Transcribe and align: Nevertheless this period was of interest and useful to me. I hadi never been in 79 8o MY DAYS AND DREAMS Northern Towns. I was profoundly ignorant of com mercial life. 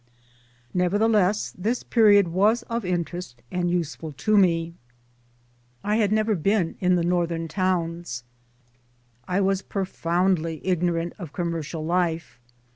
Nevertheless 0.73 1.53
this 1.55 1.83
period 1.83 2.29
was 2.29 2.63
of 2.63 2.83
interest 2.83 3.43
and 3.51 3.69
useful 3.69 4.13
to 4.13 4.35
me. 4.35 4.73
I 5.83 5.97
hadi 5.97 6.15
never 6.15 6.33
been 6.33 6.69
in 6.69 6.73
79 6.73 6.73
8o 6.73 6.73
MY 6.73 6.73
DAYS 6.73 6.81
AND 6.81 6.97
DREAMS 6.97 7.09
Northern 7.11 7.47
Towns. 7.47 8.23
I 9.27 9.41
was 9.41 9.61
profoundly 9.61 10.59
ignorant 10.65 11.13
of 11.19 11.31
com 11.33 11.51
mercial 11.51 11.85
life. 11.85 12.39